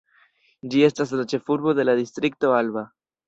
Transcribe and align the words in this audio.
Ĝi 0.73 0.81
estas 0.87 1.13
la 1.19 1.27
ĉefurbo 1.35 1.75
de 1.81 1.87
la 1.87 1.97
Distrikto 2.01 2.53
Alba. 2.63 2.87